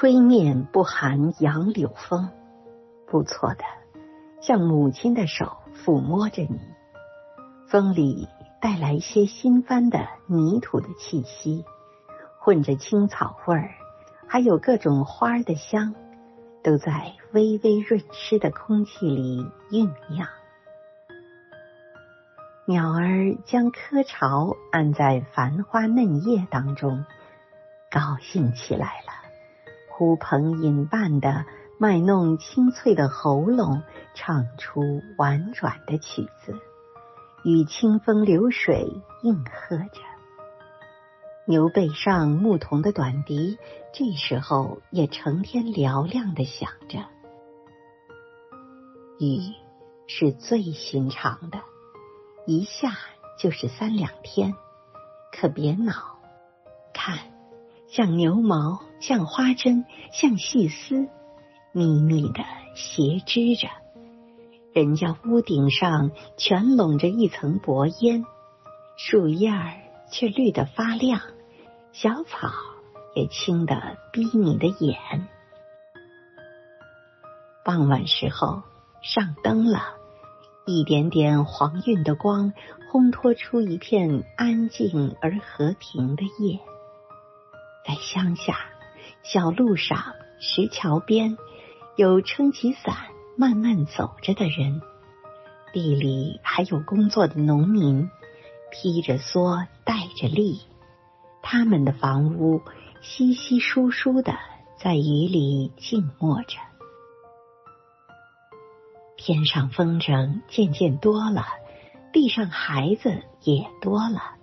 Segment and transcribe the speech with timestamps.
[0.00, 2.30] 吹面不寒杨柳风，
[3.08, 3.64] 不错的，
[4.40, 6.60] 像母亲的手抚摸着你，
[7.66, 8.28] 风里
[8.60, 11.64] 带来一些新翻的泥土的气息，
[12.38, 13.70] 混着青草味儿，
[14.28, 15.96] 还有各种花的香，
[16.62, 20.28] 都在微微润湿的空气里酝酿。
[22.66, 27.04] 鸟儿将窠巢安在繁花嫩叶当中，
[27.90, 29.27] 高兴起来了。
[29.98, 31.44] 呼朋引伴的
[31.76, 33.82] 卖弄清脆的喉咙，
[34.14, 36.54] 唱出婉转的曲子，
[37.42, 40.00] 与清风流水应和着。
[41.48, 43.58] 牛背上牧童的短笛，
[43.92, 47.00] 这时候也成天嘹亮的响着。
[49.18, 49.52] 雨
[50.06, 51.58] 是最寻常的，
[52.46, 52.92] 一下
[53.36, 54.54] 就是三两天，
[55.32, 56.20] 可别恼，
[56.94, 57.18] 看。
[57.88, 61.08] 像牛毛，像花针，像细丝，
[61.72, 63.68] 密密的斜织着。
[64.74, 68.24] 人家屋顶上全笼着一层薄烟，
[68.96, 69.72] 树叶儿
[70.12, 71.20] 却绿得发亮，
[71.92, 72.50] 小草
[73.14, 75.26] 也青得逼你的眼。
[77.64, 78.62] 傍晚时候
[79.02, 79.80] 上灯了，
[80.66, 82.52] 一点点黄晕的光
[82.92, 86.60] 烘托出一片安静而和平的夜。
[87.88, 88.66] 在乡下，
[89.22, 91.38] 小路上、石桥边，
[91.96, 92.94] 有撑起伞
[93.34, 94.82] 慢慢走着的人；
[95.72, 98.10] 地里还有工作的农民，
[98.70, 100.60] 披着蓑，带着笠。
[101.40, 102.60] 他们的房屋
[103.00, 104.34] 稀稀疏疏的，
[104.78, 106.58] 在雨里静默着。
[109.16, 111.46] 天上风筝渐渐多了，
[112.12, 114.34] 地上孩子也多了。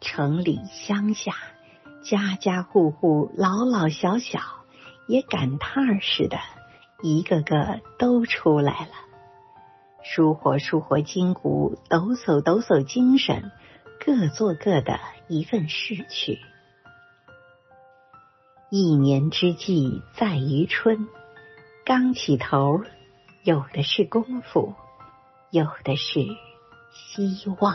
[0.00, 1.34] 城里乡下。
[2.04, 4.40] 家家户户老老小小
[5.08, 6.38] 也赶趟似的，
[7.02, 8.92] 一个个都出来了，
[10.02, 13.50] 舒活舒活筋骨，抖擞抖擞精神，
[14.04, 16.38] 各做各的一份事去。
[18.70, 21.08] 一年之计在于春，
[21.86, 22.82] 刚起头，
[23.44, 24.74] 有的是功夫，
[25.50, 26.20] 有的是
[26.92, 27.74] 希望。